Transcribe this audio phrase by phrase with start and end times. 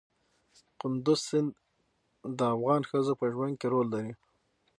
[0.79, 1.51] کندز سیند
[2.37, 4.13] د افغان ښځو په ژوند کې رول لري.